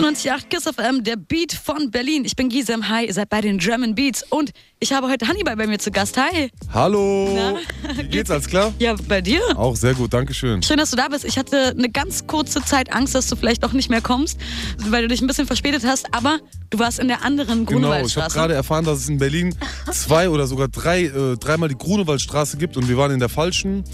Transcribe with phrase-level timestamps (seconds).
[0.00, 2.24] 98.8 Kiss FM, der Beat von Berlin.
[2.24, 5.54] Ich bin Gisem, hi, ihr seid bei den German Beats und ich habe heute Hannibal
[5.56, 6.16] bei mir zu Gast.
[6.16, 6.50] Hi.
[6.72, 7.28] Hallo.
[7.34, 7.56] Na?
[7.96, 8.72] Wie geht's, alles klar?
[8.78, 9.42] Ja, bei dir?
[9.56, 10.62] Auch sehr gut, danke schön.
[10.62, 11.26] Schön, dass du da bist.
[11.26, 14.40] Ich hatte eine ganz kurze Zeit Angst, dass du vielleicht auch nicht mehr kommst,
[14.78, 16.38] weil du dich ein bisschen verspätet hast, aber
[16.70, 18.34] du warst in der anderen Genau, ich habe Grunewaldstraße.
[18.34, 19.54] gerade erfahren, dass es in Berlin
[19.90, 23.84] zwei oder sogar drei, äh, dreimal die Grunewaldstraße gibt und wir waren in der falschen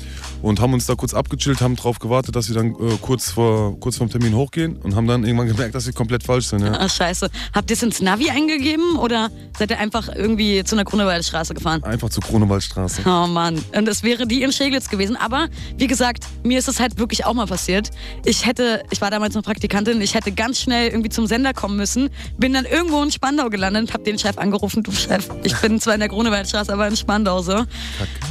[0.42, 3.78] und haben uns da kurz abgechillt, haben darauf gewartet, dass wir dann äh, kurz, vor,
[3.80, 6.60] kurz vorm Termin hochgehen und haben dann irgendwann gemerkt, dass wir komplett falsch sind.
[6.60, 6.72] Ja.
[6.72, 7.30] Ah, scheiße.
[7.54, 11.82] Habt ihr es ins Navi eingegeben oder seid ihr einfach irgendwie zu einer Grunewaldstraße gefahren?
[11.82, 13.02] Einfach zur Grunewaldstraße.
[13.06, 15.16] Oh Mann, und es wäre die in Scheglitz gewesen.
[15.16, 15.48] Aber
[15.78, 17.90] wie gesagt, mir ist es halt wirklich auch mal passiert.
[18.24, 21.76] Ich hätte, ich war damals noch Praktikantin, ich hätte ganz schnell irgendwie zum Sender kommen
[21.76, 25.80] müssen, bin dann irgendwo in Spandau gelandet, hab den Chef angerufen, du Chef, ich bin
[25.80, 27.64] zwar in der Grunewaldstraße, aber in Spandau so.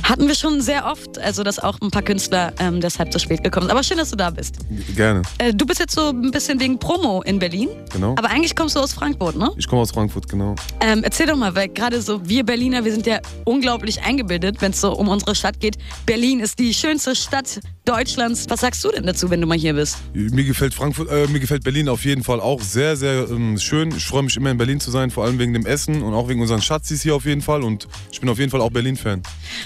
[0.03, 3.43] Hatten wir schon sehr oft, also dass auch ein paar Künstler ähm, deshalb zu spät
[3.43, 3.71] gekommen sind.
[3.71, 4.55] Aber schön, dass du da bist.
[4.95, 8.11] Gerne, Äh, du bist jetzt so ein bisschen wegen Promo in Berlin, genau.
[8.17, 9.51] aber eigentlich kommst du aus Frankfurt, ne?
[9.57, 10.55] Ich komme aus Frankfurt, genau.
[10.81, 14.71] Ähm, erzähl doch mal, weil gerade so wir Berliner, wir sind ja unglaublich eingebildet, wenn
[14.71, 15.77] es so um unsere Stadt geht.
[16.05, 18.45] Berlin ist die schönste Stadt Deutschlands.
[18.49, 19.97] Was sagst du denn dazu, wenn du mal hier bist?
[20.13, 23.93] Mir gefällt Frankfurt, äh, mir gefällt Berlin auf jeden Fall auch sehr, sehr ähm, schön.
[23.95, 26.27] Ich freue mich immer in Berlin zu sein, vor allem wegen dem Essen und auch
[26.27, 27.63] wegen unseren Schatzis hier auf jeden Fall.
[27.63, 29.21] Und ich bin auf jeden Fall auch Berlin-Fan.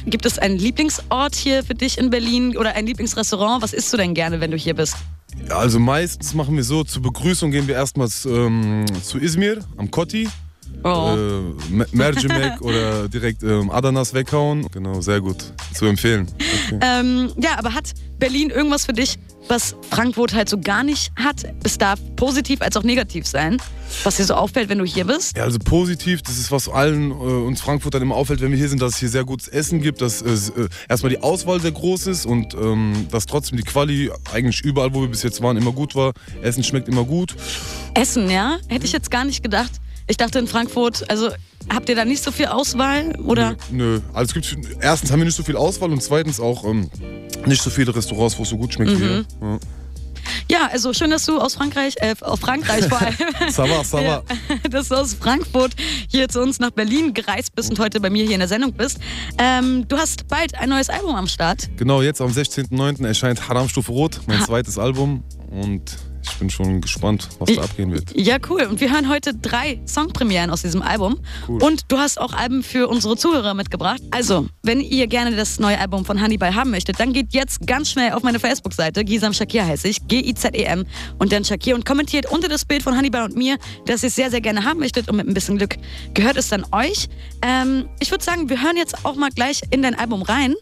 [0.05, 3.63] Gibt es einen Lieblingsort hier für dich in Berlin oder ein Lieblingsrestaurant?
[3.63, 4.95] Was isst du denn gerne, wenn du hier bist?
[5.47, 9.89] Ja, also meistens machen wir so, zur Begrüßung gehen wir erstmals ähm, zu Izmir am
[9.89, 10.27] Kotti.
[10.83, 11.15] Oh.
[11.15, 14.67] Äh, Me- Mercimek oder direkt ähm, Adanas weghauen.
[14.71, 15.37] Genau, sehr gut.
[15.73, 16.27] Zu empfehlen.
[16.81, 19.17] Ähm, ja, aber hat Berlin irgendwas für dich,
[19.47, 21.43] was Frankfurt halt so gar nicht hat?
[21.63, 23.57] Es darf positiv als auch negativ sein,
[24.03, 25.35] was dir so auffällt, wenn du hier bist.
[25.35, 28.69] Ja, also positiv, das ist was allen äh, uns Frankfurtern immer auffällt, wenn wir hier
[28.69, 32.07] sind, dass es hier sehr gutes Essen gibt, dass äh, erstmal die Auswahl sehr groß
[32.07, 35.71] ist und ähm, dass trotzdem die Quali eigentlich überall, wo wir bis jetzt waren, immer
[35.71, 36.13] gut war.
[36.41, 37.35] Essen schmeckt immer gut.
[37.95, 38.57] Essen, ja?
[38.67, 39.71] Hätte ich jetzt gar nicht gedacht.
[40.09, 41.29] Ich dachte in Frankfurt, also
[41.73, 43.15] habt ihr da nicht so viel Auswahl?
[43.21, 43.55] Oder?
[43.71, 46.89] Nö, also es gibt, erstens haben wir nicht so viel Auswahl und zweitens auch ähm,
[47.45, 49.25] nicht so viele Restaurants, wo es so gut schmeckt wie hier.
[49.41, 49.59] Ja.
[50.51, 53.15] Ja, also schön, dass du aus Frankreich, äh, aus Frankreich vor allem,
[53.49, 54.23] Ça va, ça va.
[54.69, 55.71] Dass du aus Frankfurt
[56.11, 58.73] hier zu uns nach Berlin gereist bist und heute bei mir hier in der Sendung
[58.73, 58.99] bist.
[59.37, 61.69] Ähm, du hast bald ein neues Album am Start.
[61.77, 63.05] Genau, jetzt am 16.09.
[63.05, 65.83] erscheint Haramstufe Rot, mein Ha- zweites Album und
[66.23, 68.15] ich bin schon gespannt, was da abgehen wird.
[68.15, 68.63] Ja, cool.
[68.63, 71.19] Und wir hören heute drei Songpremieren aus diesem Album.
[71.47, 71.61] Cool.
[71.63, 74.01] Und du hast auch Alben für unsere Zuhörer mitgebracht.
[74.11, 77.91] Also, wenn ihr gerne das neue Album von Hannibal haben möchtet, dann geht jetzt ganz
[77.91, 79.03] schnell auf meine Facebook-Seite.
[79.03, 80.07] Gisam Shakir heiße ich.
[80.07, 80.85] G-I-Z-E-M.
[81.17, 81.75] Und dann Shakir.
[81.75, 84.63] Und kommentiert unter das Bild von Hannibal und mir, dass ihr es sehr, sehr gerne
[84.65, 85.09] haben möchtet.
[85.09, 85.77] Und mit ein bisschen Glück
[86.13, 87.07] gehört es dann euch.
[87.41, 90.55] Ähm, ich würde sagen, wir hören jetzt auch mal gleich in dein Album rein.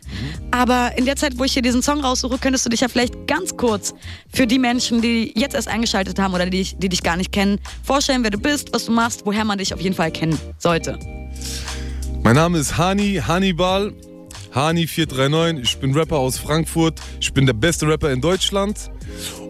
[0.51, 3.27] Aber in der Zeit, wo ich hier diesen Song raussuche, könntest du dich ja vielleicht
[3.27, 3.93] ganz kurz
[4.33, 7.31] für die Menschen, die jetzt erst eingeschaltet haben oder die, dich- die dich gar nicht
[7.31, 10.37] kennen, vorstellen, wer du bist, was du machst, woher man dich auf jeden Fall kennen
[10.57, 10.97] sollte.
[12.23, 13.93] Mein Name ist Hani, Hannibal,
[14.53, 15.61] Hani439.
[15.61, 16.99] Ich bin Rapper aus Frankfurt.
[17.19, 18.89] Ich bin der beste Rapper in Deutschland.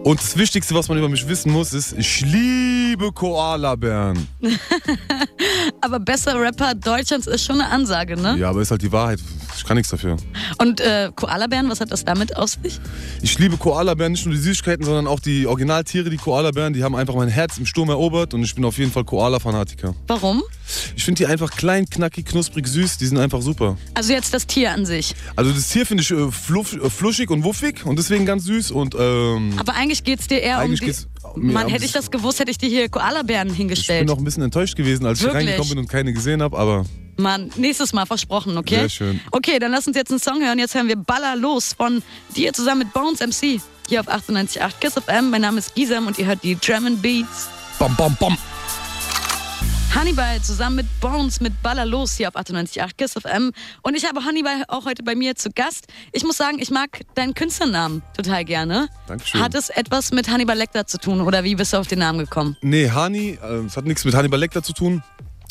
[0.03, 4.27] Und das Wichtigste, was man über mich wissen muss, ist, ich liebe Koalabären.
[5.81, 8.35] Aber bester Rapper Deutschlands ist schon eine Ansage, ne?
[8.37, 9.19] Ja, aber ist halt die Wahrheit.
[9.57, 10.17] Ich kann nichts dafür.
[10.59, 12.79] Und äh, Koalabären, was hat das damit auf sich?
[13.21, 16.73] Ich liebe Koalabären, nicht nur die Süßigkeiten, sondern auch die Originaltiere, die Koalabären.
[16.73, 19.95] Die haben einfach mein Herz im Sturm erobert und ich bin auf jeden Fall Koala-Fanatiker.
[20.07, 20.43] Warum?
[20.95, 22.97] Ich finde die einfach klein, knackig, knusprig, süß.
[22.97, 23.77] Die sind einfach super.
[23.93, 25.15] Also jetzt das Tier an sich.
[25.35, 28.71] Also das Tier finde ich äh, fluff, äh, fluschig und wuffig und deswegen ganz süß
[28.71, 31.47] und ähm, Aber eigentlich geht's dir eher Eigentlich um die...
[31.53, 34.07] Mann, ums- hätte ich das gewusst, hätte ich dir hier Koalabären ich bin hingestellt.
[34.07, 35.45] noch ein bisschen enttäuscht gewesen, als ich Wirklich?
[35.47, 36.85] reingekommen bin und keine gesehen habe, aber
[37.17, 38.79] Mann, nächstes Mal versprochen, okay?
[38.81, 39.19] Sehr schön.
[39.31, 40.59] Okay, dann lass uns jetzt einen Song hören.
[40.59, 42.01] Jetzt hören wir Baller los von
[42.35, 43.59] dir zusammen mit Bones MC.
[43.89, 45.29] Hier auf 98.8 Kiss FM.
[45.29, 47.47] Mein Name ist Gisam und ihr hört die German Beats.
[47.79, 48.37] bam, bam, bam.
[49.95, 53.51] Hannibal zusammen mit Bones mit Baller los hier auf 98.8 Kiss FM.
[53.81, 55.87] Und ich habe Hannibal auch heute bei mir zu Gast.
[56.11, 58.89] Ich muss sagen, ich mag deinen Künstlernamen total gerne.
[59.07, 59.41] Dankeschön.
[59.41, 62.19] Hat es etwas mit Hannibal Lecter zu tun oder wie bist du auf den Namen
[62.19, 62.57] gekommen?
[62.61, 65.01] Nee, Hani, äh, es hat nichts mit Hannibal Lecter zu tun.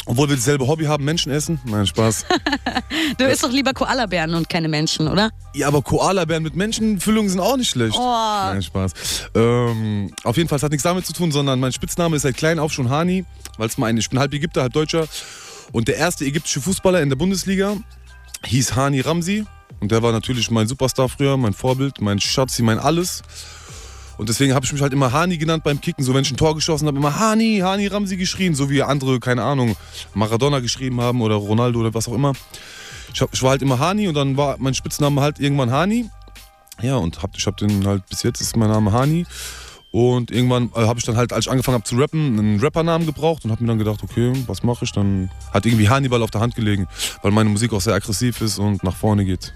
[0.06, 1.60] Obwohl wir dasselbe Hobby haben, Menschen essen.
[1.64, 2.24] Nein, Spaß.
[3.18, 5.30] Du isst doch lieber Koalabären und keine Menschen, oder?
[5.54, 7.96] ja, aber Koalabären mit Menschenfüllungen sind auch nicht schlecht.
[7.98, 8.02] Oh.
[8.02, 8.92] Nein, Spaß.
[9.34, 12.36] Ähm, auf jeden Fall, es hat nichts damit zu tun, sondern mein Spitzname ist seit
[12.36, 13.24] klein auf schon Hani,
[13.56, 15.06] weil es mein, ich bin halb Ägypter, halb Deutscher.
[15.72, 17.76] Und der erste ägyptische Fußballer in der Bundesliga
[18.44, 19.44] hieß Hani Ramsi.
[19.80, 23.22] Und der war natürlich mein Superstar früher, mein Vorbild, mein Schatzi, mein Alles.
[24.18, 26.04] Und deswegen habe ich mich halt immer Hani genannt beim Kicken.
[26.04, 28.54] So, wenn ich ein Tor geschossen habe, immer Hani, Hani Ramsi geschrien.
[28.54, 29.76] So wie andere, keine Ahnung,
[30.14, 32.32] Maradona geschrieben haben oder Ronaldo oder was auch immer.
[33.12, 36.10] Ich, hab, ich war halt immer Hani und dann war mein Spitzname halt irgendwann Hani.
[36.82, 39.26] Ja, und hab, ich habe den halt bis jetzt ist mein Name Hani.
[39.90, 43.06] Und irgendwann äh, habe ich dann halt, als ich angefangen habe zu rappen, einen Rappernamen
[43.06, 44.92] gebraucht und habe mir dann gedacht, okay, was mache ich?
[44.92, 46.86] Dann hat irgendwie Hannibal auf der Hand gelegen,
[47.22, 49.54] weil meine Musik auch sehr aggressiv ist und nach vorne geht.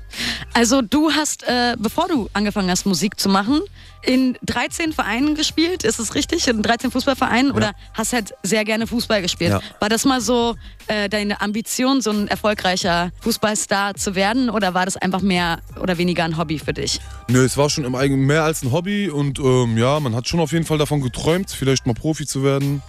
[0.55, 3.61] Also du hast, äh, bevor du angefangen hast, Musik zu machen,
[4.03, 6.49] in 13 Vereinen gespielt, ist es richtig?
[6.49, 7.51] In 13 Fußballvereinen?
[7.51, 7.57] Ja.
[7.57, 9.51] Oder hast halt sehr gerne Fußball gespielt?
[9.51, 9.61] Ja.
[9.79, 10.57] War das mal so
[10.87, 14.49] äh, deine Ambition, so ein erfolgreicher Fußballstar zu werden?
[14.49, 17.01] Oder war das einfach mehr oder weniger ein Hobby für dich?
[17.29, 20.20] Nö, es war schon im Eigenen mehr als ein Hobby und ähm, ja, man hat
[20.29, 22.83] schon auf jeden Fall davon geträumt, vielleicht mal Profi zu werden.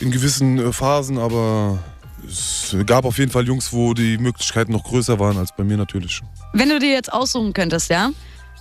[0.00, 1.78] In gewissen äh, Phasen, aber
[2.26, 5.76] es gab auf jeden Fall Jungs, wo die Möglichkeiten noch größer waren als bei mir
[5.76, 6.22] natürlich.
[6.52, 8.10] Wenn du dir jetzt aussuchen könntest, ja?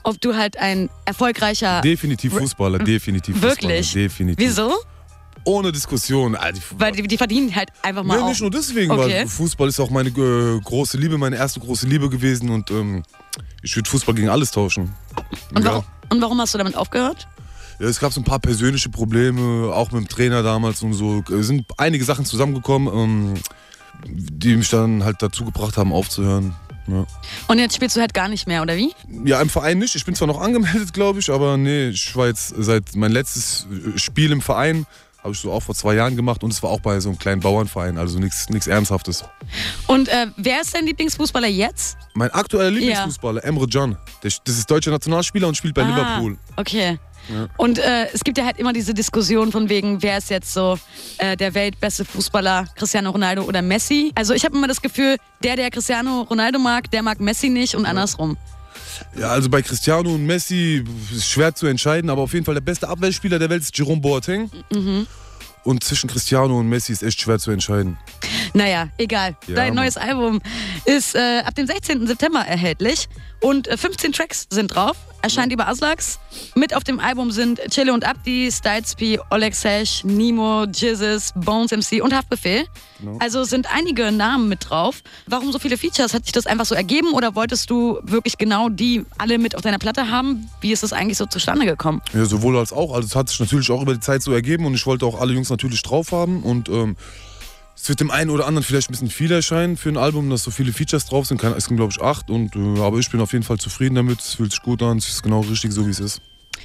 [0.04, 1.81] Ob du halt ein erfolgreicher.
[1.81, 3.56] Definitiv Fußballer, definitiv Fußballer.
[3.56, 3.94] Wirklich?
[3.94, 4.48] Definitiv.
[4.48, 4.74] Wieso?
[5.44, 6.38] Ohne Diskussion.
[6.78, 8.18] Weil die, die, verdienen halt einfach mal.
[8.18, 8.30] Nee, auch.
[8.30, 9.02] nicht nur deswegen, okay.
[9.02, 13.04] weil Fußball ist auch meine äh, große Liebe, meine erste große Liebe gewesen und ähm,
[13.62, 14.94] ich würde Fußball gegen alles tauschen.
[15.54, 15.72] Und, ja.
[15.72, 17.28] warum, und warum hast du damit aufgehört?
[17.81, 21.24] Ja, es gab so ein paar persönliche Probleme, auch mit dem Trainer damals und so.
[21.31, 23.33] Es sind einige Sachen zusammengekommen, ähm,
[24.06, 26.54] die mich dann halt dazu gebracht haben, aufzuhören.
[26.88, 27.07] Ja.
[27.48, 28.94] Und jetzt spielst du halt gar nicht mehr, oder wie?
[29.25, 29.95] Ja, im Verein nicht.
[29.95, 33.66] Ich bin zwar noch angemeldet, glaube ich, aber nee, ich war jetzt seit mein letztes
[33.95, 34.86] Spiel im Verein
[35.24, 37.19] habe ich so auch vor zwei Jahren gemacht und es war auch bei so einem
[37.19, 39.24] kleinen Bauernverein, also nichts Ernsthaftes.
[39.88, 41.98] Und äh, wer ist dein Lieblingsfußballer jetzt?
[42.16, 43.48] Mein aktueller Lieblingsfußballer, ja.
[43.48, 43.98] Emre Can.
[44.24, 46.38] Das ist deutscher Nationalspieler und spielt bei ah, Liverpool.
[46.56, 46.98] Okay.
[47.30, 47.48] Ja.
[47.58, 50.78] Und äh, es gibt ja halt immer diese Diskussion von wegen, wer ist jetzt so
[51.18, 54.12] äh, der weltbeste Fußballer, Cristiano Ronaldo oder Messi.
[54.16, 57.76] Also ich habe immer das Gefühl, der, der Cristiano Ronaldo mag, der mag Messi nicht
[57.76, 57.90] und ja.
[57.90, 58.38] andersrum.
[59.18, 62.62] Ja, also bei Cristiano und Messi ist schwer zu entscheiden, aber auf jeden Fall der
[62.62, 64.50] beste Abwehrspieler der Welt ist Jerome Boateng.
[64.72, 65.08] Mhm.
[65.64, 67.98] Und zwischen Cristiano und Messi ist echt schwer zu entscheiden.
[68.53, 69.36] Naja, egal.
[69.48, 70.42] Ja, Dein neues Album
[70.86, 72.07] ist äh, ab dem 16.
[72.07, 73.07] September erhältlich
[73.42, 74.98] und äh, 15 Tracks sind drauf.
[75.21, 75.56] Erscheint ja.
[75.56, 76.19] über Aslax.
[76.56, 81.71] Mit auf dem Album sind Chille und Abdi, Styles P, Oleg Sesh, Nemo, Jizzes, Bones
[81.71, 82.65] MC und Haftbefehl.
[83.00, 83.18] Genau.
[83.19, 85.03] Also sind einige Namen mit drauf.
[85.27, 86.13] Warum so viele Features?
[86.13, 89.62] Hat sich das einfach so ergeben oder wolltest du wirklich genau die alle mit auf
[89.62, 90.50] deiner Platte haben?
[90.59, 92.01] Wie ist das eigentlich so zustande gekommen?
[92.13, 92.94] Ja, sowohl als auch.
[92.94, 95.19] Also es hat sich natürlich auch über die Zeit so ergeben und ich wollte auch
[95.19, 96.95] alle Jungs natürlich drauf haben und ähm,
[97.76, 100.44] es wird dem einen oder anderen vielleicht ein bisschen viel erscheinen für ein Album, dass
[100.44, 101.44] so viele Features drauf sind.
[101.44, 102.30] Es sind, glaube ich, acht.
[102.30, 104.20] Und, äh, aber ich bin auf jeden Fall zufrieden damit.
[104.20, 104.98] Es fühlt sich gut an.
[104.98, 106.22] Es ist genau richtig so, wie es ist.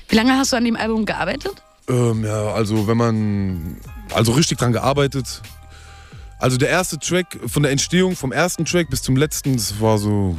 [0.09, 1.63] Wie lange hast du an dem Album gearbeitet?
[1.89, 3.77] Ähm, ja, also wenn man.
[4.13, 5.43] Also richtig dran gearbeitet.
[6.39, 9.97] Also der erste Track, von der Entstehung vom ersten Track bis zum letzten, das war
[9.97, 10.37] so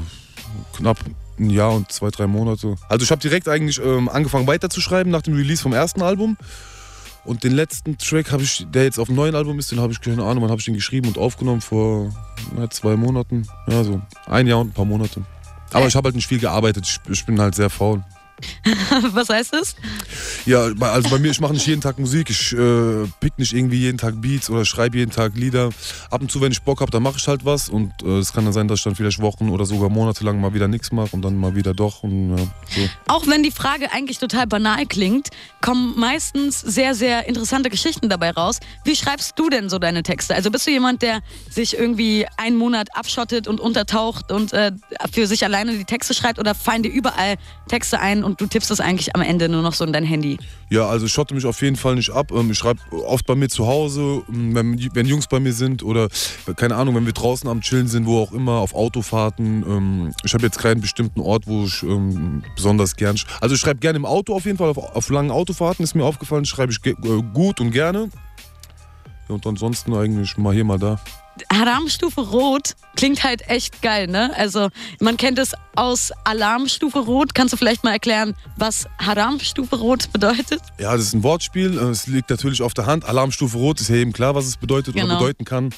[0.75, 0.99] knapp
[1.39, 2.75] ein Jahr und zwei, drei Monate.
[2.87, 6.37] Also ich habe direkt eigentlich ähm, angefangen weiterzuschreiben nach dem Release vom ersten Album.
[7.27, 9.91] Und den letzten Track habe ich, der jetzt auf dem neuen Album ist, den habe
[9.91, 12.09] ich keine Ahnung, wann habe ich den geschrieben und aufgenommen vor
[12.55, 13.45] na, zwei Monaten.
[13.67, 15.25] Ja, so ein Jahr und ein paar Monate.
[15.73, 16.87] Aber ich habe halt nicht viel gearbeitet.
[16.87, 18.01] Ich, ich bin halt sehr faul.
[19.11, 19.75] Was heißt das?
[20.45, 22.29] Ja, also bei mir, ich mache nicht jeden Tag Musik.
[22.29, 25.69] Ich äh, pick nicht irgendwie jeden Tag Beats oder schreibe jeden Tag Lieder.
[26.09, 27.69] Ab und zu, wenn ich Bock habe, dann mache ich halt was.
[27.69, 30.39] Und äh, es kann dann sein, dass ich dann vielleicht Wochen oder sogar Monate lang
[30.39, 32.03] mal wieder nichts mache und dann mal wieder doch.
[32.03, 32.89] Und, ja, so.
[33.07, 35.29] Auch wenn die Frage eigentlich total banal klingt,
[35.61, 38.59] kommen meistens sehr, sehr interessante Geschichten dabei raus.
[38.83, 40.35] Wie schreibst du denn so deine Texte?
[40.35, 44.71] Also bist du jemand, der sich irgendwie einen Monat abschottet und untertaucht und äh,
[45.11, 47.35] für sich alleine die Texte schreibt oder fallen dir überall
[47.67, 50.37] Texte ein und du tippst das eigentlich am Ende nur noch so in dein Handy?
[50.69, 52.31] Ja, also ich schotte mich auf jeden Fall nicht ab.
[52.31, 55.81] Ähm, ich schreibe oft bei mir zu Hause, ähm, wenn, wenn Jungs bei mir sind
[55.81, 56.09] oder
[56.57, 59.63] keine Ahnung, wenn wir draußen am Chillen sind, wo auch immer, auf Autofahrten.
[59.65, 61.85] Ähm, ich habe jetzt keinen bestimmten Ort, wo ich
[62.55, 63.17] besonders gern.
[63.39, 66.03] Also ich schreibe gerne im Auto auf jeden Fall, auf, auf langen Autofahrten ist mir
[66.03, 66.93] aufgefallen, schreibe ich äh,
[67.33, 68.09] gut und gerne.
[69.27, 70.99] Und ansonsten eigentlich mal hier, mal da.
[71.49, 74.31] Alarmstufe Rot klingt halt echt geil, ne?
[74.35, 74.69] Also
[74.99, 77.35] man kennt es aus Alarmstufe Rot.
[77.35, 80.61] Kannst du vielleicht mal erklären, was Haramstufe Rot bedeutet?
[80.79, 81.77] Ja, das ist ein Wortspiel.
[81.77, 83.05] Es liegt natürlich auf der Hand.
[83.05, 85.05] Alarmstufe Rot ist ja eben klar, was es bedeutet genau.
[85.05, 85.69] oder bedeuten kann.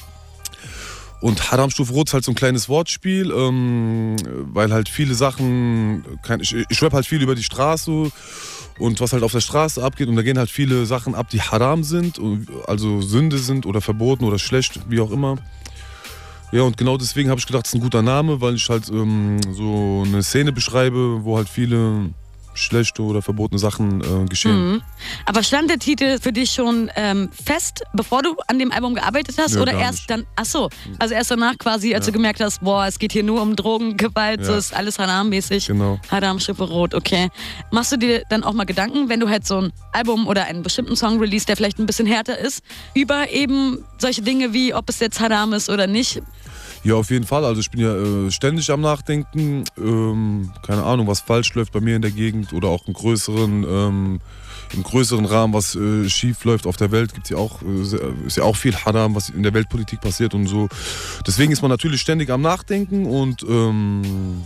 [1.20, 4.16] Und Haramstufe Rot ist halt so ein kleines Wortspiel, ähm,
[4.54, 6.04] weil halt viele Sachen,
[6.40, 8.10] ich, ich rap halt viel über die Straße
[8.80, 10.08] und was halt auf der Straße abgeht.
[10.08, 12.20] Und da gehen halt viele Sachen ab, die haram sind,
[12.66, 15.36] also Sünde sind oder verboten oder schlecht, wie auch immer.
[16.52, 18.88] Ja, und genau deswegen habe ich gedacht, es ist ein guter Name, weil ich halt
[18.88, 22.10] ähm, so eine Szene beschreibe, wo halt viele
[22.60, 24.72] schlechte oder verbotene Sachen äh, geschehen.
[24.72, 24.82] Mhm.
[25.26, 29.36] Aber stand der Titel für dich schon ähm, fest, bevor du an dem Album gearbeitet
[29.38, 29.54] hast?
[29.54, 30.10] Nö, oder erst nicht.
[30.10, 32.12] dann, ach so, also erst danach quasi, als ja.
[32.12, 34.46] du gemerkt hast, boah, es geht hier nur um Drogen, Gewalt, ja.
[34.46, 35.66] so ist alles Haram-mäßig.
[35.66, 35.98] Genau.
[36.10, 37.28] Haram, Schiffe rot, okay.
[37.70, 40.62] Machst du dir dann auch mal Gedanken, wenn du halt so ein Album oder einen
[40.62, 42.62] bestimmten Song release, der vielleicht ein bisschen härter ist,
[42.94, 46.22] über eben solche Dinge wie, ob es jetzt Haram ist oder nicht?
[46.82, 47.44] Ja, auf jeden Fall.
[47.44, 49.64] Also ich bin ja äh, ständig am Nachdenken.
[49.76, 53.64] Ähm, keine Ahnung, was falsch läuft bei mir in der Gegend oder auch in größeren
[53.68, 54.20] ähm,
[54.72, 58.36] im größeren Rahmen, was äh, schief läuft auf der Welt, gibt's ja auch, äh, ist
[58.36, 60.68] ja auch viel Haram, was in der Weltpolitik passiert und so.
[61.26, 64.42] Deswegen ist man natürlich ständig am Nachdenken und ähm,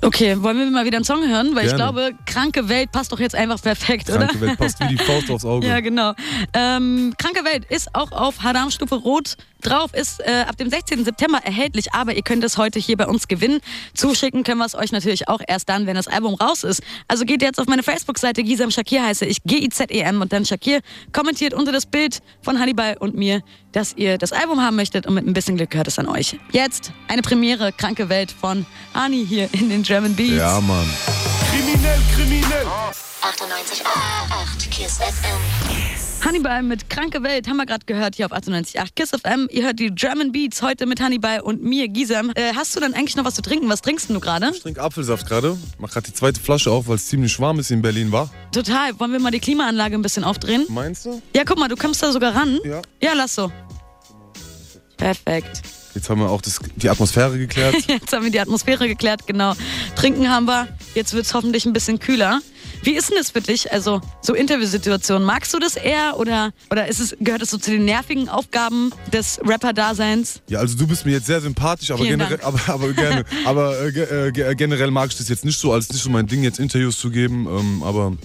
[0.00, 1.54] Okay, wollen wir mal wieder einen Song hören?
[1.54, 1.92] Weil ich Gerne.
[1.92, 4.40] glaube, Kranke Welt passt doch jetzt einfach perfekt, Kranke oder?
[4.40, 5.66] Welt passt wie die Faust aufs Auge.
[5.72, 6.12] Ja, genau.
[6.52, 11.04] Ähm, Kranke Welt ist auch auf Haram-Stufe Rot drauf, ist äh, ab dem 16.
[11.04, 13.60] September erhältlich, aber ihr könnt es heute hier bei uns gewinnen.
[13.94, 16.82] Zuschicken können wir es euch natürlich auch erst dann, wenn das Album raus ist.
[17.08, 20.80] Also geht jetzt auf meine Facebook-Seite, Gisam Shakir heiße ich, G-I-Z-E-M und dann Shakir,
[21.12, 23.42] kommentiert unter das Bild von Hannibal und mir,
[23.72, 26.38] dass ihr das Album haben möchtet und mit ein bisschen Glück gehört es an euch.
[26.50, 30.36] Jetzt eine Premiere, Kranke Welt von Ani hier in den German Beats.
[30.36, 30.88] Ja, Mann.
[31.50, 32.66] Kriminell, kriminell.
[33.22, 36.24] 98,8 Kiss FM.
[36.24, 39.48] Hannibal mit Kranke Welt haben wir gerade gehört hier auf 98.8 Kiss FM.
[39.50, 42.30] Ihr hört die German Beats heute mit Hannibal und mir, Gisem.
[42.34, 43.68] Äh, hast du dann eigentlich noch was zu trinken?
[43.68, 44.50] Was trinkst denn du gerade?
[44.54, 45.58] Ich trinke Apfelsaft gerade.
[45.78, 48.30] Mach gerade die zweite Flasche auf, weil es ziemlich warm ist in Berlin, war.
[48.52, 48.98] Total.
[49.00, 50.64] Wollen wir mal die Klimaanlage ein bisschen aufdrehen?
[50.68, 51.20] Meinst du?
[51.34, 52.58] Ja, guck mal, du kommst da sogar ran.
[52.64, 52.82] Ja.
[53.02, 53.50] Ja, lass so.
[54.96, 55.62] Perfekt.
[55.94, 57.74] Jetzt haben wir auch das, die Atmosphäre geklärt.
[57.86, 59.54] Jetzt haben wir die Atmosphäre geklärt, genau.
[59.94, 60.68] Trinken haben wir.
[60.94, 62.40] Jetzt wird es hoffentlich ein bisschen kühler.
[62.84, 63.70] Wie ist denn das für dich?
[63.72, 65.24] Also, so Interviewsituationen.
[65.24, 68.90] Magst du das eher oder, oder ist es, gehört es so zu den nervigen Aufgaben
[69.12, 70.40] des Rapper-Daseins?
[70.48, 73.78] Ja, also du bist mir jetzt sehr sympathisch, aber Vielen generell, aber, aber gerne, aber
[73.78, 73.88] äh,
[74.28, 76.58] äh, ge- generell mag ich das jetzt nicht so, als nicht so mein Ding, jetzt
[76.58, 77.46] Interviews zu geben.
[77.46, 78.16] Ähm, aber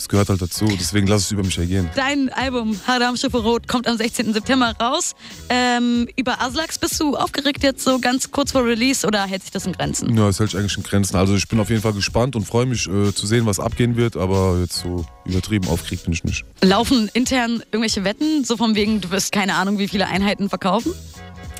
[0.00, 1.90] es gehört halt dazu, deswegen lass es über mich ergehen.
[1.94, 4.32] Dein Album Haram Schiffe Rot kommt am 16.
[4.32, 5.14] September raus.
[5.50, 9.50] Ähm, über Aslax bist du aufgeregt jetzt so ganz kurz vor Release oder hält sich
[9.50, 10.16] das in Grenzen?
[10.16, 11.16] Ja, es hält sich eigentlich in Grenzen.
[11.16, 13.96] Also ich bin auf jeden Fall gespannt und freue mich äh, zu sehen, was abgehen
[13.96, 16.46] wird, aber jetzt so übertrieben aufgeregt bin ich nicht.
[16.62, 20.94] Laufen intern irgendwelche Wetten, so von wegen, du wirst keine Ahnung, wie viele Einheiten verkaufen?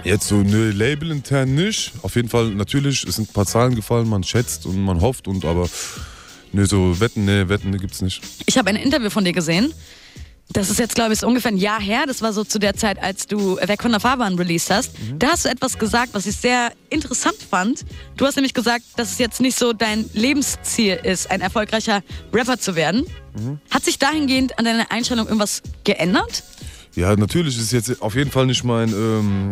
[0.02, 1.92] Jetzt so ne Label intern nicht.
[2.00, 5.28] Auf jeden Fall natürlich, es sind ein paar Zahlen gefallen, man schätzt und man hofft
[5.28, 5.68] und aber
[6.52, 8.23] ne so Wetten, ne Wetten gibt's nicht.
[8.47, 9.73] Ich habe ein Interview von dir gesehen.
[10.52, 12.04] Das ist jetzt, glaube ich, so ungefähr ein Jahr her.
[12.09, 14.92] Das war so zu der Zeit, als du Weg von der Fahrbahn released hast.
[15.16, 17.85] Da hast du etwas gesagt, was ich sehr interessant fand.
[18.16, 22.02] Du hast nämlich gesagt, dass es jetzt nicht so dein Lebensziel ist, ein erfolgreicher
[22.33, 23.07] Rapper zu werden.
[23.71, 26.42] Hat sich dahingehend an deiner Einstellung irgendwas geändert?
[26.97, 28.88] Ja, natürlich ist jetzt auf jeden Fall nicht mein.
[28.88, 29.50] Ähm,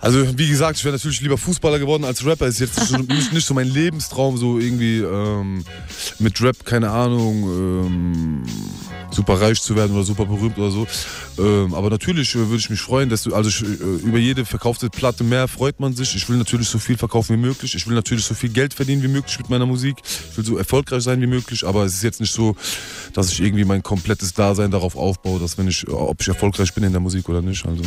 [0.00, 2.46] also wie gesagt, ich wäre natürlich lieber Fußballer geworden als Rapper.
[2.46, 5.64] Ist jetzt so, nicht, nicht so mein Lebenstraum, so irgendwie ähm,
[6.18, 8.42] mit Rap, keine Ahnung, ähm,
[9.10, 10.86] super reich zu werden oder super berühmt oder so.
[11.38, 13.66] Ähm, aber natürlich äh, würde ich mich freuen, dass du, also ich, äh,
[14.06, 16.14] über jede verkaufte Platte mehr freut man sich.
[16.14, 17.74] Ich will natürlich so viel verkaufen wie möglich.
[17.74, 19.96] Ich will natürlich so viel Geld verdienen wie möglich mit meiner Musik.
[20.30, 21.66] Ich will so erfolgreich sein wie möglich.
[21.66, 22.56] Aber es ist jetzt nicht so,
[23.12, 26.84] dass ich irgendwie mein komplettes Dasein darauf aufbaue, dass wenn ich, ob ich erfolgreich bin
[26.84, 27.64] in der Musik oder nicht.
[27.66, 27.82] Also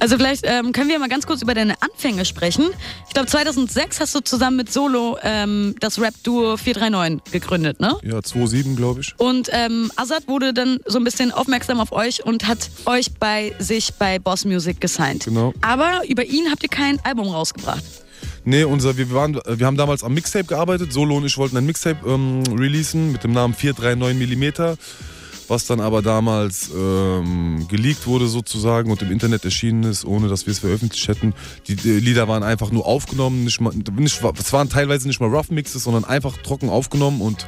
[0.00, 2.66] Also vielleicht ähm, können wir mal ganz kurz über deine Anfänge sprechen.
[3.06, 7.96] Ich glaube 2006 hast du zusammen mit Solo ähm, das Rap-Duo 439 gegründet, ne?
[8.02, 9.14] ja, 2,7 glaube ich.
[9.18, 13.54] Und ähm, Azad wurde dann so ein bisschen aufmerksam auf euch und hat euch bei
[13.58, 15.24] sich bei Boss Music gesigned.
[15.24, 15.52] Genau.
[15.60, 17.82] Aber über ihn habt ihr kein Album rausgebracht.
[18.44, 20.92] Nee, unser, wir, waren, wir haben damals am Mixtape gearbeitet.
[20.92, 24.74] Solo und ich wollten ein Mixtape ähm, releasen mit dem Namen 439 mm,
[25.48, 30.46] was dann aber damals ähm, geleakt wurde sozusagen und im Internet erschienen ist, ohne dass
[30.46, 31.34] wir es veröffentlicht hätten.
[31.66, 35.28] Die, die Lieder waren einfach nur aufgenommen, nicht mal, nicht, es waren teilweise nicht mal
[35.28, 37.46] Rough Mixes, sondern einfach trocken aufgenommen und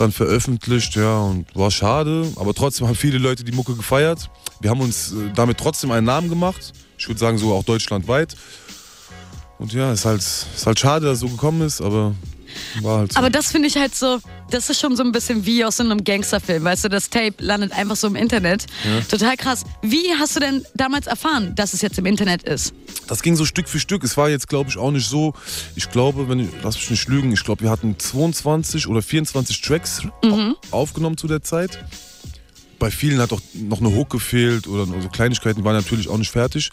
[0.00, 4.30] dann veröffentlicht, ja, und war schade, aber trotzdem haben viele Leute die Mucke gefeiert.
[4.60, 6.72] Wir haben uns äh, damit trotzdem einen Namen gemacht.
[6.96, 8.36] Ich würde sagen, so auch deutschlandweit.
[9.58, 12.14] Und ja, ist halt, ist halt schade, dass es so gekommen ist, aber
[12.84, 13.18] halt so.
[13.18, 14.18] Aber das finde ich halt so,
[14.50, 16.64] das ist schon so ein bisschen wie aus so einem Gangsterfilm.
[16.64, 18.66] Weißt du, das Tape landet einfach so im Internet.
[19.10, 19.64] Total krass.
[19.82, 22.72] Wie hast du denn damals erfahren, dass es jetzt im Internet ist?
[23.06, 24.04] Das ging so Stück für Stück.
[24.04, 25.34] Es war jetzt, glaube ich, auch nicht so.
[25.76, 29.60] Ich glaube, wenn ich, lass mich nicht lügen, ich glaube, wir hatten 22 oder 24
[29.62, 31.78] Tracks au- aufgenommen zu der Zeit.
[32.78, 36.30] Bei vielen hat auch noch eine Hook gefehlt oder so Kleinigkeiten waren natürlich auch nicht
[36.30, 36.70] fertig.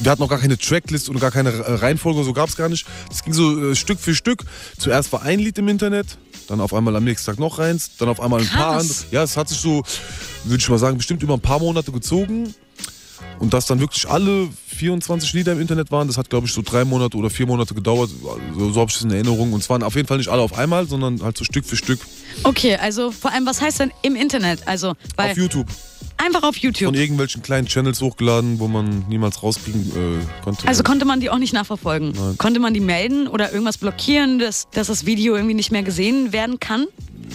[0.00, 2.86] Wir hatten auch gar keine Tracklist oder gar keine Reihenfolge, so gab es gar nicht.
[3.10, 4.44] Es ging so äh, Stück für Stück.
[4.78, 8.08] Zuerst war ein Lied im Internet, dann auf einmal am nächsten Tag noch eins, dann
[8.08, 9.02] auf einmal ein paar Krass.
[9.02, 9.14] andere.
[9.14, 9.82] Ja, es hat sich so,
[10.44, 12.54] würde ich mal sagen, bestimmt über ein paar Monate gezogen.
[13.38, 16.62] Und dass dann wirklich alle 24 Lieder im Internet waren, das hat, glaube ich, so
[16.62, 18.10] drei Monate oder vier Monate gedauert.
[18.54, 19.52] So, so habe ich es in Erinnerung.
[19.52, 21.76] Und es waren auf jeden Fall nicht alle auf einmal, sondern halt so Stück für
[21.76, 22.00] Stück
[22.44, 24.66] Okay, also vor allem, was heißt denn im Internet?
[24.66, 25.66] Also auf YouTube.
[26.16, 26.86] einfach auf YouTube.
[26.86, 30.66] Von irgendwelchen kleinen Channels hochgeladen, wo man niemals rauskriegen äh, konnte.
[30.68, 32.14] Also konnte man die auch nicht nachverfolgen?
[32.38, 36.32] Konnte man die melden oder irgendwas blockieren, dass, dass das Video irgendwie nicht mehr gesehen
[36.32, 36.86] werden kann?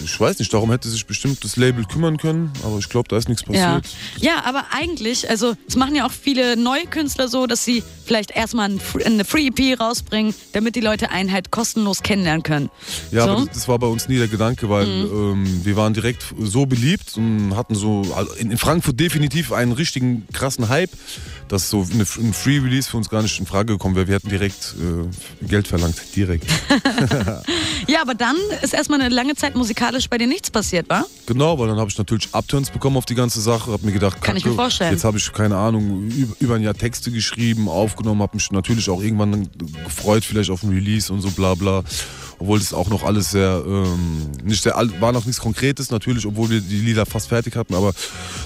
[0.04, 3.16] Ich weiß nicht, darum hätte sich bestimmt das Label kümmern können, aber ich glaube, da
[3.16, 3.80] ist nichts Ja.
[3.80, 3.86] passiert.
[4.20, 8.30] ja, aber eigentlich, also es machen ja auch viele neue Künstler so, dass sie vielleicht
[8.32, 12.70] erstmal ein Free- eine Free-EP rausbringen, damit die Leute einen halt kostenlos kennenlernen können.
[13.10, 13.30] Ja, so?
[13.30, 16.66] aber das, das war bei uns nie der Gedanke, weil ähm, wir waren direkt so
[16.66, 20.90] beliebt und hatten so also in, in Frankfurt definitiv einen richtigen krassen Hype,
[21.48, 24.06] dass so eine, ein Free Release für uns gar nicht in Frage gekommen wäre.
[24.08, 24.74] Wir hätten direkt
[25.42, 26.46] äh, Geld verlangt, direkt.
[27.86, 31.04] Ja, aber dann ist erstmal eine lange Zeit musikalisch bei dir nichts passiert, wa?
[31.26, 34.22] Genau, weil dann habe ich natürlich Upturns bekommen auf die ganze Sache, habe mir gedacht,
[34.22, 34.92] Kann ich Kacke, mir vorstellen.
[34.92, 39.02] jetzt habe ich keine Ahnung über, ein Jahr Texte geschrieben, aufgenommen, habe mich natürlich auch
[39.02, 39.48] irgendwann
[39.84, 41.82] gefreut, vielleicht auf ein Release und so bla bla.
[42.38, 46.50] Obwohl das auch noch alles sehr, ähm, nicht sehr, war noch nichts Konkretes natürlich, obwohl
[46.50, 47.74] wir die Lieder fast fertig hatten.
[47.74, 47.92] Aber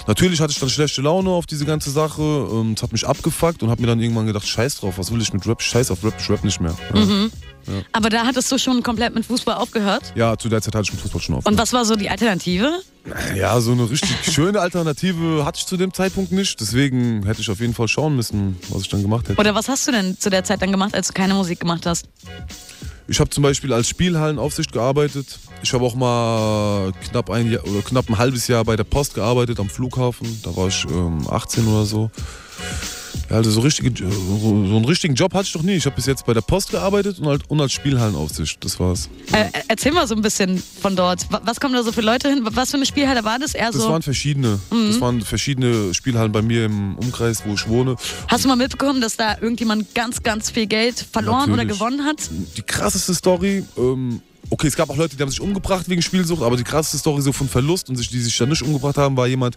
[0.07, 3.69] natürlich hatte ich dann schlechte Laune auf diese ganze Sache und hat mich abgefuckt und
[3.69, 5.61] habe mir dann irgendwann gedacht, scheiß drauf, was will ich mit Rap?
[5.61, 6.75] Scheiß auf Rap, ich rap nicht mehr.
[6.93, 6.99] Ja.
[6.99, 7.31] Mhm.
[7.91, 10.13] Aber da hattest du schon komplett mit Fußball aufgehört.
[10.15, 11.45] ja, zu der Zeit hatte ich mit Fußball schon auf.
[11.45, 12.71] Und was war so die Alternative?
[13.35, 16.59] Ja, so eine richtig schöne Alternative hatte ich zu dem Zeitpunkt nicht.
[16.59, 19.39] Deswegen hätte ich auf jeden Fall schauen müssen, was ich dann gemacht hätte.
[19.39, 21.85] Oder was hast du denn zu der Zeit dann gemacht, als du keine Musik gemacht
[21.85, 22.07] hast?
[23.07, 25.39] Ich habe zum Beispiel als Spielhallenaufsicht gearbeitet.
[25.63, 29.15] Ich habe auch mal knapp ein Jahr oder knapp ein halbes Jahr bei der Post
[29.15, 30.39] gearbeitet am Flughafen.
[30.43, 32.11] Da war ich ähm, 18 oder so.
[33.29, 35.73] Also so, richtige, so, einen richtigen Job hatte ich doch nie.
[35.73, 38.63] Ich habe bis jetzt bei der Post gearbeitet und, halt, und als Spielhallenaufsicht.
[38.65, 39.07] Das war's.
[39.31, 41.31] Äh, äh, erzähl mal so ein bisschen von dort.
[41.31, 42.41] Wa- Was kommen da so für Leute hin?
[42.43, 43.53] Was für eine Spielhalle war das?
[43.53, 43.89] Eher Das so.
[43.89, 44.59] waren verschiedene.
[44.71, 47.95] Das waren verschiedene Spielhallen bei mir im Umkreis, wo ich wohne.
[48.27, 51.77] Hast du mal mitbekommen, dass da irgendjemand ganz, ganz viel Geld verloren oder Natürlich.
[51.79, 52.17] gewonnen hat?
[52.57, 56.41] die krasseste Story, ähm, okay, es gab auch Leute, die haben sich umgebracht wegen Spielsucht,
[56.41, 59.15] aber die krasseste Story so von Verlust und sich, die sich dann nicht umgebracht haben,
[59.15, 59.55] war jemand,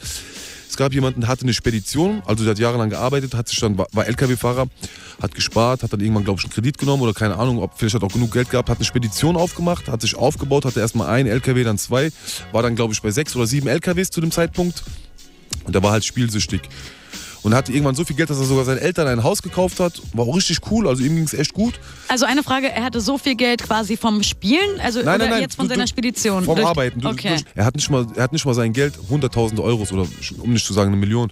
[0.72, 3.76] es gab jemanden, der hatte eine Spedition, also der hat jahrelang gearbeitet, hat sich dann,
[3.76, 4.68] war, LKW-Fahrer,
[5.20, 7.94] hat gespart, hat dann irgendwann, glaube ich, einen Kredit genommen oder keine Ahnung, ob vielleicht
[7.94, 11.28] hat auch genug Geld gehabt, hat eine Spedition aufgemacht, hat sich aufgebaut, hatte erstmal einen
[11.28, 12.10] LKW, dann zwei,
[12.52, 14.82] war dann, glaube ich, bei sechs oder sieben LKWs zu dem Zeitpunkt
[15.64, 16.62] und der war halt spielsüchtig.
[17.42, 20.00] Und hatte irgendwann so viel Geld, dass er sogar seinen Eltern ein Haus gekauft hat.
[20.12, 21.74] War auch richtig cool, also ihm ging es echt gut.
[22.08, 25.40] Also eine Frage, er hatte so viel Geld quasi vom Spielen, also Nein, nein, nein.
[25.40, 26.44] jetzt von du- seiner Spedition?
[26.44, 27.00] Vom Durch- Arbeiten.
[27.00, 27.28] Du- Okay.
[27.30, 30.06] durch- Er hat, nicht mal, er hat nicht mal sein Geld, 100.000 Euros oder
[30.38, 31.30] um nicht zu sagen eine Million,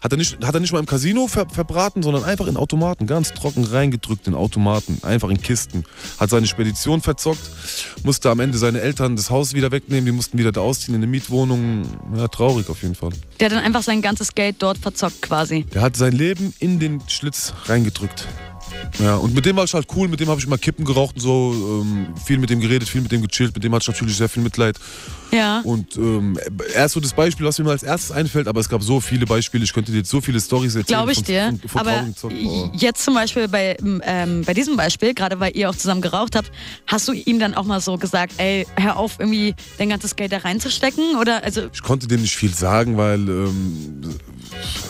[0.00, 3.06] hat er nicht, hat er nicht mal im Casino ver, verbraten, sondern einfach in Automaten,
[3.08, 5.84] ganz trocken reingedrückt in Automaten, einfach in Kisten.
[6.20, 7.40] Hat seine Spedition verzockt,
[8.04, 11.02] musste am Ende seine Eltern das Haus wieder wegnehmen, die mussten wieder da ausziehen in
[11.02, 11.82] eine Mietwohnung.
[12.16, 13.10] Ja, traurig auf jeden Fall.
[13.40, 15.47] Der hat dann einfach sein ganzes Geld dort verzockt quasi.
[15.48, 18.26] Der hat sein Leben in den Schlitz reingedrückt.
[18.98, 21.16] Ja, und mit dem war ich halt cool, mit dem habe ich immer Kippen geraucht
[21.16, 23.88] und so, ähm, viel mit dem geredet, viel mit dem gechillt, mit dem hatte ich
[23.88, 24.76] natürlich sehr viel Mitleid.
[25.30, 25.60] Ja.
[25.60, 26.38] Und ähm,
[26.74, 29.26] er ist so das Beispiel, was mir als erstes einfällt, aber es gab so viele
[29.26, 30.98] Beispiele, ich könnte dir jetzt so viele Stories erzählen.
[30.98, 31.58] Glaube ich von, dir.
[31.66, 32.06] Von, von Aber.
[32.22, 32.70] Oh.
[32.74, 36.50] jetzt zum Beispiel bei, ähm, bei diesem Beispiel, gerade weil ihr auch zusammen geraucht habt,
[36.86, 40.32] hast du ihm dann auch mal so gesagt, ey, hör auf, irgendwie dein ganzes Geld
[40.32, 41.16] da reinzustecken?
[41.20, 44.02] Oder also Ich konnte dem nicht viel sagen, weil ähm,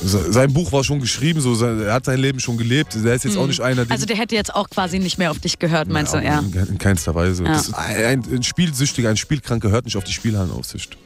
[0.02, 2.94] sein Buch war schon geschrieben, so, er hat sein Leben schon gelebt.
[2.94, 3.92] Er ist jetzt auch nicht einer, der.
[3.92, 6.18] Also der hätte jetzt auch quasi nicht mehr auf dich gehört, meinst du?
[6.18, 6.40] Ja.
[6.40, 7.44] In, in keinster Weise.
[7.44, 7.62] Ja.
[7.74, 10.96] Ein, ein Spielsüchtiger, ein Spielkranker hört nicht auf die Spielhallenaufsicht.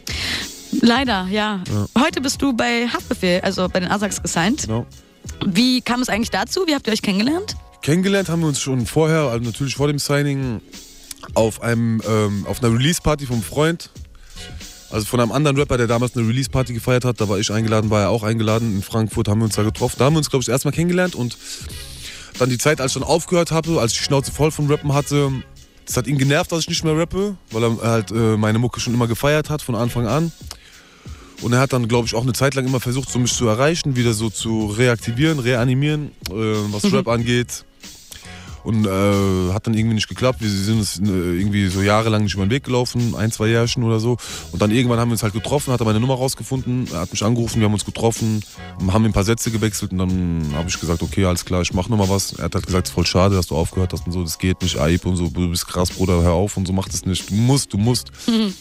[0.80, 1.62] Leider, ja.
[1.98, 4.62] Heute bist du bei Haftbefehl, also bei den Asaks gesigned.
[4.62, 4.86] Genau.
[5.46, 6.66] Wie kam es eigentlich dazu?
[6.66, 7.56] Wie habt ihr euch kennengelernt?
[7.82, 10.60] Kennengelernt haben wir uns schon vorher, also natürlich vor dem Signing,
[11.34, 13.90] auf, einem, ähm, auf einer Release-Party vom Freund.
[14.92, 17.20] Also von einem anderen Rapper, der damals eine Release-Party gefeiert hat.
[17.20, 18.76] Da war ich eingeladen, war er auch eingeladen.
[18.76, 19.96] In Frankfurt haben wir uns da getroffen.
[19.98, 21.14] Da haben wir uns, glaube ich, erstmal kennengelernt.
[21.14, 21.38] Und
[22.38, 24.92] dann die Zeit, als ich dann aufgehört habe, als ich die Schnauze voll vom Rappen
[24.92, 25.32] hatte,
[25.86, 28.80] das hat ihn genervt, dass ich nicht mehr rappe, weil er halt äh, meine Mucke
[28.80, 30.30] schon immer gefeiert hat, von Anfang an.
[31.40, 33.48] Und er hat dann, glaube ich, auch eine Zeit lang immer versucht, so mich zu
[33.48, 36.34] erreichen, wieder so zu reaktivieren, reanimieren, äh,
[36.70, 37.64] was Rap angeht.
[38.64, 40.40] Und äh, hat dann irgendwie nicht geklappt.
[40.40, 43.82] Wir sind uns äh, irgendwie so jahrelang nicht über den Weg gelaufen, ein, zwei Jährchen
[43.82, 44.16] oder so.
[44.52, 47.24] Und dann irgendwann haben wir uns halt getroffen, hat er meine Nummer rausgefunden, hat mich
[47.24, 48.42] angerufen, wir haben uns getroffen,
[48.88, 51.88] haben ein paar Sätze gewechselt und dann habe ich gesagt, okay, alles klar, ich mach
[51.88, 52.34] nochmal was.
[52.34, 54.38] Er hat halt gesagt, es ist voll schade, dass du aufgehört hast und so, das
[54.38, 57.04] geht nicht, Aib und so, du bist krass, Bruder, hör auf und so, mach das
[57.04, 57.30] nicht.
[57.30, 58.10] Du musst, du musst.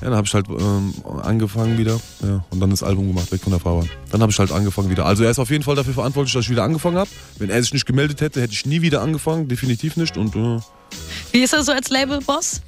[0.00, 3.40] Ja, dann habe ich halt ähm, angefangen wieder ja, und dann das Album gemacht, weg
[3.40, 3.88] von der Fahrbahn.
[4.10, 5.06] Dann habe ich halt angefangen wieder.
[5.06, 7.10] Also er ist auf jeden Fall dafür verantwortlich, dass ich wieder angefangen habe.
[7.38, 10.16] Wenn er sich nicht gemeldet hätte, hätte ich nie wieder angefangen, definitiv nicht.
[10.16, 10.60] Und äh,
[11.32, 12.60] Wie ist er so als Labelboss?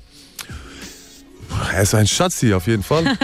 [1.72, 3.04] Er ist ein Schatz hier, auf jeden Fall.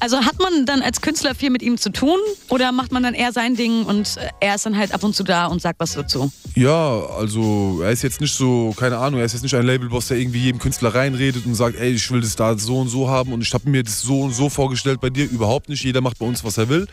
[0.00, 2.18] Also hat man dann als Künstler viel mit ihm zu tun
[2.48, 5.14] oder macht man dann eher sein Ding und äh, er ist dann halt ab und
[5.14, 6.30] zu da und sagt was dazu?
[6.54, 10.08] ja, also er ist jetzt nicht so, keine Ahnung, er ist jetzt nicht ein Labelboss,
[10.08, 13.08] der irgendwie jedem Künstler reinredet und sagt, ey, ich will das da so und so
[13.08, 15.28] haben und ich habe mir das so und so vorgestellt bei dir.
[15.28, 15.82] Überhaupt nicht.
[15.82, 16.86] Jeder macht bei uns, was er will.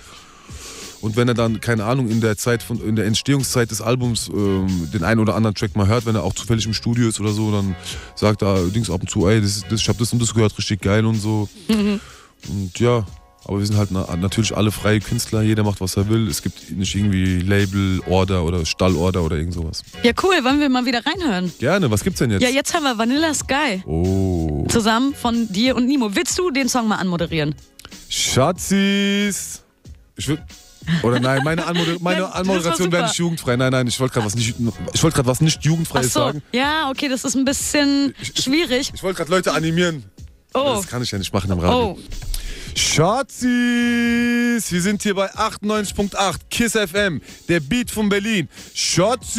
[1.01, 4.29] Und wenn er dann, keine Ahnung, in der Zeit von, in der Entstehungszeit des Albums
[4.33, 7.19] ähm, den einen oder anderen Track mal hört, wenn er auch zufällig im Studio ist
[7.19, 7.75] oder so, dann
[8.15, 10.55] sagt er Dings ab und zu, ey, das, das, ich hab das und das gehört,
[10.57, 11.49] richtig geil und so.
[12.47, 13.05] Und ja,
[13.45, 16.27] aber wir sind halt na natürlich alle freie Künstler, jeder macht, was er will.
[16.27, 19.81] Es gibt nicht irgendwie Label, Order oder Stallorder oder irgend sowas.
[20.03, 20.43] Ja, cool.
[20.43, 21.51] Wollen wir mal wieder reinhören?
[21.57, 22.43] Gerne, was gibt's denn jetzt?
[22.43, 24.67] Ja, jetzt haben wir Vanilla Sky Oh.
[24.69, 26.15] zusammen von dir und Nimo.
[26.15, 27.55] Willst du den Song mal anmoderieren?
[28.09, 29.63] Schatzis!
[30.15, 30.39] Ich will.
[31.03, 33.55] Oder nein, meine, Anmoder meine Anmoderation wäre nicht jugendfrei.
[33.55, 34.55] Nein, nein, ich wollte gerade was nicht,
[34.93, 36.19] ich wollte gerade was nicht jugendfreies so.
[36.19, 36.41] sagen.
[36.51, 38.91] Ja, okay, das ist ein bisschen schwierig.
[38.93, 40.03] Ich wollte gerade Leute animieren.
[40.53, 40.75] Oh.
[40.75, 41.91] Das kann ich ja nicht machen am Radio.
[41.91, 41.99] Oh,
[42.75, 44.71] Schatzis!
[44.71, 48.47] Wir sind hier bei 98.8 KISS FM, der Beat von Berlin.
[48.73, 49.35] Schatzis!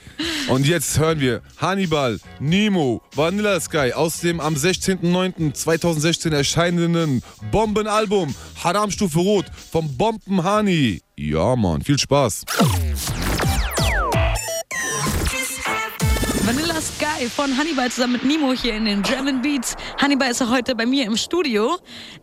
[0.47, 9.19] Und jetzt hören wir Hannibal, Nemo, Vanilla Sky aus dem am 16.09.2016 erscheinenden Bombenalbum Haramstufe
[9.19, 11.01] Rot vom Bomben Hani.
[11.15, 12.45] Ja, Mann, viel Spaß.
[16.43, 19.75] Vanilla Sky von Hannibal zusammen mit Nimo hier in den German Beats.
[20.01, 21.77] Hannibal ist heute bei mir im Studio.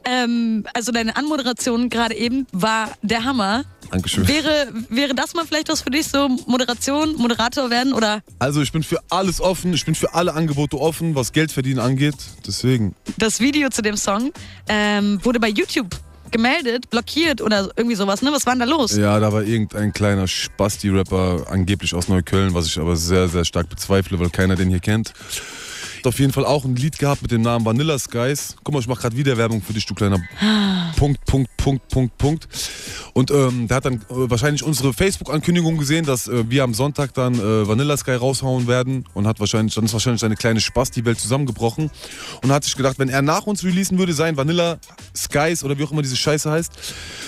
[0.04, 3.64] Ähm, also deine Anmoderation gerade eben war der Hammer.
[3.90, 4.28] Dankeschön.
[4.28, 8.72] Wäre, wäre das mal vielleicht was für dich, so Moderation, Moderator werden oder Also ich
[8.72, 12.16] bin für alles offen, ich bin für alle Angebote offen, was Geld verdienen angeht.
[12.46, 12.94] Deswegen.
[13.16, 14.32] das Video zu dem Song
[14.68, 15.88] ähm, wurde bei YouTube
[16.30, 18.30] gemeldet, blockiert oder irgendwie sowas, ne?
[18.32, 18.94] Was war denn da los?
[18.96, 23.68] Ja, da war irgendein kleiner Spasti-Rapper, angeblich aus Neukölln, was ich aber sehr, sehr stark
[23.70, 25.12] bezweifle, weil keiner den hier kennt.
[25.98, 28.54] Hat auf jeden Fall auch ein Lied gehabt mit dem Namen Vanilla Skies.
[28.62, 30.20] Guck mal, ich mach gerade wieder Werbung für dich, du kleiner
[30.96, 32.48] Punkt, Punkt, Punkt, Punkt, Punkt.
[33.14, 37.14] Und ähm, der hat dann äh, wahrscheinlich unsere Facebook-Ankündigung gesehen, dass äh, wir am Sonntag
[37.14, 41.18] dann äh, Vanilla Sky raushauen werden und hat wahrscheinlich, dann ist wahrscheinlich seine kleine Spasti-Welt
[41.18, 41.90] zusammengebrochen
[42.42, 44.78] und hat sich gedacht, wenn er nach uns releasen würde, sein Vanilla
[45.16, 46.72] Skies oder wie auch immer diese Scheiße heißt,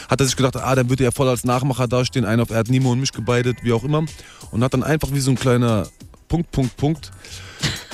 [0.09, 2.59] hat er sich gedacht, ah, dann würde er voll als Nachmacher dastehen, einer auf er
[2.59, 4.05] hat Nemo und mich gebeidet, wie auch immer.
[4.53, 5.89] Und hat dann einfach wie so ein kleiner
[6.29, 7.11] Punkt, Punkt, Punkt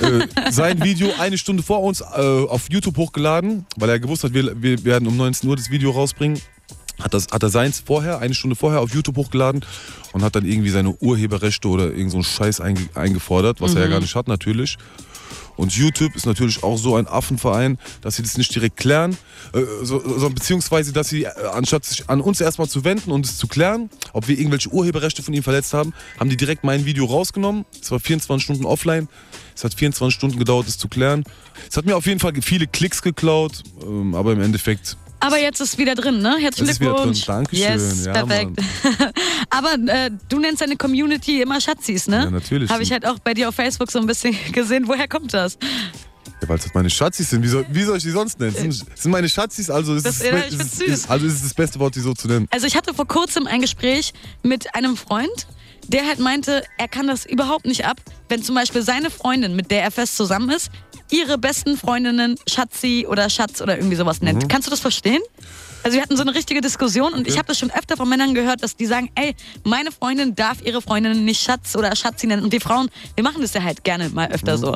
[0.01, 4.33] äh, sein Video eine Stunde vor uns äh, auf YouTube hochgeladen, weil er gewusst hat,
[4.33, 6.39] wir, wir werden um 19 Uhr das Video rausbringen.
[6.99, 9.63] Hat, das, hat er seins vorher, eine Stunde vorher auf YouTube hochgeladen
[10.13, 13.81] und hat dann irgendwie seine Urheberrechte oder irgend so einen Scheiß einge, eingefordert, was er
[13.81, 14.77] ja gar nicht hat natürlich.
[15.57, 19.17] Und YouTube ist natürlich auch so ein Affenverein, dass sie das nicht direkt klären,
[19.53, 23.25] äh, so, so, beziehungsweise, dass sie, äh, anstatt sich an uns erstmal zu wenden und
[23.25, 26.85] es zu klären, ob wir irgendwelche Urheberrechte von ihm verletzt haben, haben die direkt mein
[26.85, 27.65] Video rausgenommen.
[27.81, 29.09] Es war 24 Stunden offline.
[29.55, 31.23] Es hat 24 Stunden gedauert, es zu klären.
[31.69, 35.59] Es hat mir auf jeden Fall viele Klicks geklaut, ähm, aber im Endeffekt Aber jetzt
[35.61, 36.37] ist wieder drin, ne?
[36.39, 37.13] Herzlichen Es ist wieder drin.
[37.13, 37.25] Glückwunsch.
[37.25, 37.65] Dankeschön.
[37.71, 38.59] Yes, Ja, perfekt.
[39.49, 42.17] Aber äh, du nennst deine Community immer Schatzis, ne?
[42.25, 42.69] Ja, natürlich.
[42.69, 44.87] Habe ich halt auch bei dir auf Facebook so ein bisschen gesehen.
[44.87, 45.57] Woher kommt das?
[46.41, 47.41] Ja, weil es halt meine Schatzis sind.
[47.41, 48.53] Wie soll, wie soll ich die sonst nennen?
[48.55, 50.87] Es sind, es sind meine Schatzis, also ist, Das- es, ja, ist, süß.
[50.87, 52.47] ist, also ist es das beste Wort, die so zu nennen.
[52.51, 55.47] Also ich hatte vor kurzem ein Gespräch mit einem Freund,
[55.87, 57.97] der halt meinte, er kann das überhaupt nicht ab,
[58.29, 60.69] wenn zum Beispiel seine Freundin, mit der er fest zusammen ist,
[61.11, 64.43] ihre besten Freundinnen Schatzi oder Schatz oder irgendwie sowas nennt.
[64.43, 64.47] Mhm.
[64.47, 65.21] Kannst du das verstehen?
[65.83, 68.33] Also wir hatten so eine richtige Diskussion und ich habe das schon öfter von Männern
[68.33, 72.43] gehört, dass die sagen, ey, meine Freundin darf ihre Freundin nicht Schatz oder Schatzi nennen.
[72.43, 74.61] Und die Frauen, wir machen das ja halt gerne mal öfter Mhm.
[74.61, 74.75] so.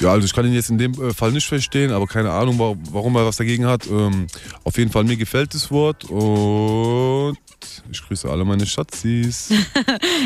[0.00, 2.58] Ja, also ich kann ihn jetzt in dem äh, Fall nicht verstehen, aber keine Ahnung,
[2.58, 3.86] wa- warum er was dagegen hat.
[3.86, 4.28] Ähm,
[4.64, 7.36] auf jeden Fall, mir gefällt das Wort und
[7.90, 9.50] ich grüße alle meine Schatzis.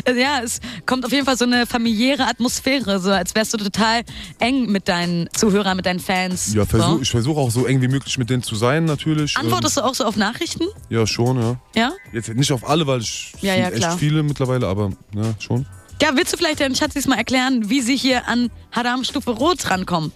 [0.07, 4.03] Ja, es kommt auf jeden Fall so eine familiäre Atmosphäre, so als wärst du total
[4.39, 6.53] eng mit deinen Zuhörern, mit deinen Fans.
[6.55, 7.03] Ja, versuch, so.
[7.03, 9.37] ich versuche auch so eng wie möglich mit denen zu sein, natürlich.
[9.37, 10.65] Antwortest du auch so auf Nachrichten?
[10.65, 11.61] Ähm, ja, schon, ja.
[11.75, 11.93] Ja?
[12.13, 13.99] Jetzt nicht auf alle, weil ich Ja, ja, echt klar.
[13.99, 15.67] viele mittlerweile, aber ja, schon.
[16.03, 19.71] Ja, willst du vielleicht deinen Schatzis mal erklären, wie sie hier an Haram Stufe Rot
[19.71, 20.13] rankommen?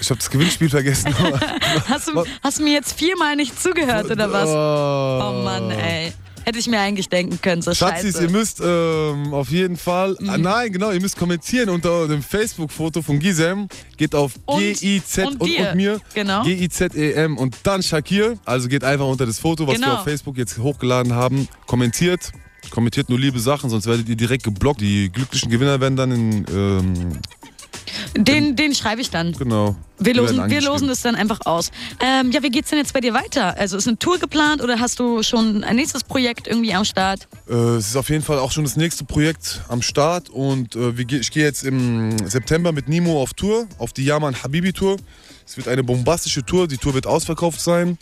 [0.00, 1.14] Ich habe das Gewinnspiel vergessen.
[1.88, 4.48] Hast du, hast du mir jetzt viermal nicht zugehört oder was?
[4.48, 6.12] Oh Mann, ey.
[6.44, 8.24] Hätte ich mir eigentlich denken können, so Schatzis, scheiße.
[8.24, 10.28] ihr müsst ähm, auf jeden Fall, Mhm.
[10.30, 13.68] ah, nein, genau, ihr müsst kommentieren unter dem Facebook-Foto von Gisem.
[13.96, 15.70] Geht auf Und- G-I-Z und und, dir.
[15.70, 16.00] und mir.
[16.14, 16.42] Genau.
[16.42, 18.38] G-I-Z-E-M und dann Shakir.
[18.44, 19.94] Also geht einfach unter das Foto, was wir Genau.
[19.98, 21.48] auf Facebook jetzt hochgeladen haben.
[21.66, 22.32] Kommentiert.
[22.70, 24.80] Kommentiert nur liebe Sachen, sonst werdet ihr direkt geblockt.
[24.80, 26.92] Die glücklichen Gewinner werden dann in, ähm,
[28.16, 29.32] Den, den schreibe ich dann.
[29.32, 29.76] genau.
[30.04, 31.70] Wir losen, wir losen es dann einfach aus.
[32.00, 33.56] Ähm, ja, wie geht's denn jetzt bei dir weiter?
[33.56, 37.28] Also ist eine Tour geplant oder hast du schon ein nächstes Projekt irgendwie am Start?
[37.48, 40.96] Äh, es ist auf jeden Fall auch schon das nächste Projekt am Start und äh,
[40.96, 44.96] wir, ich gehe jetzt im September mit Nimo auf Tour, auf die Yaman Habibi Tour.
[45.46, 47.98] Es wird eine bombastische Tour, die Tour wird ausverkauft sein,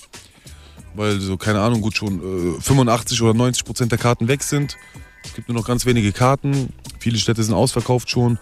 [0.94, 4.76] weil so, keine Ahnung, gut schon äh, 85 oder 90 Prozent der Karten weg sind.
[5.24, 8.38] Es gibt nur noch ganz wenige Karten, viele Städte sind ausverkauft schon.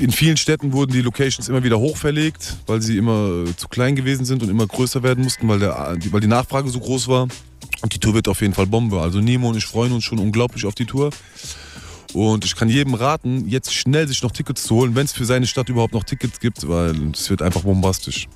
[0.00, 3.96] In vielen Städten wurden die Locations immer wieder hochverlegt, weil sie immer äh, zu klein
[3.96, 7.08] gewesen sind und immer größer werden mussten, weil, der, die, weil die Nachfrage so groß
[7.08, 7.28] war.
[7.82, 9.00] Und die Tour wird auf jeden Fall Bombe.
[9.00, 11.10] Also Nemo und ich freuen uns schon unglaublich auf die Tour.
[12.12, 15.24] Und ich kann jedem raten, jetzt schnell sich noch Tickets zu holen, wenn es für
[15.24, 18.28] seine Stadt überhaupt noch Tickets gibt, weil es wird einfach bombastisch.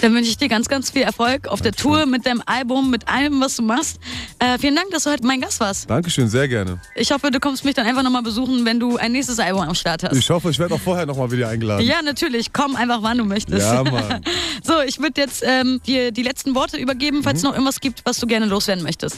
[0.00, 3.08] Dann wünsche ich dir ganz, ganz viel Erfolg auf der Tour mit deinem Album, mit
[3.08, 3.98] allem, was du machst.
[4.38, 5.88] Äh, vielen Dank, dass du heute mein Gast warst.
[5.88, 6.80] Dankeschön, sehr gerne.
[6.94, 9.74] Ich hoffe, du kommst mich dann einfach nochmal besuchen, wenn du ein nächstes Album am
[9.74, 10.16] Start hast.
[10.16, 11.86] Ich hoffe, ich werde auch vorher nochmal wieder eingeladen.
[11.86, 12.52] Ja, natürlich.
[12.52, 13.66] Komm einfach, wann du möchtest.
[13.66, 14.22] Ja, Mann.
[14.62, 18.02] so, ich würde jetzt ähm, dir die letzten Worte übergeben, falls es noch irgendwas gibt,
[18.04, 19.16] was du gerne loswerden möchtest.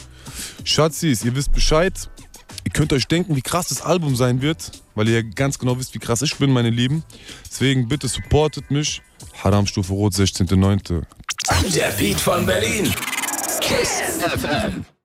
[0.63, 1.93] Schatzis, ihr wisst Bescheid.
[2.63, 5.79] Ihr könnt euch denken, wie krass das Album sein wird, weil ihr ja ganz genau
[5.79, 7.03] wisst, wie krass ich bin, meine Lieben.
[7.49, 9.01] Deswegen bitte supportet mich.
[9.43, 11.03] Haramstufe Rot, 16.09.
[11.73, 12.93] Der Beat von Berlin.
[13.61, 14.85] Kiss FM.